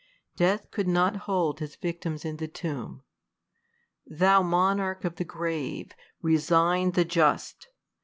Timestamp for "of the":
5.05-5.23